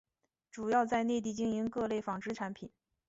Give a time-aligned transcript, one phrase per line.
[0.49, 2.71] 主要在内地经营各类纺织产品。